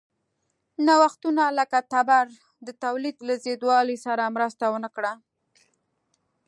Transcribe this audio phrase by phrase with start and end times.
[0.85, 2.25] نوښتونه لکه تبر
[2.65, 5.13] د تولید له زیاتوالي سره مرسته ونه کړه.